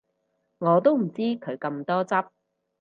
[0.57, 2.15] 我都唔知佢咁多汁